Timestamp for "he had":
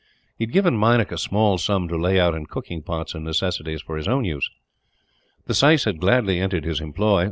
0.35-0.51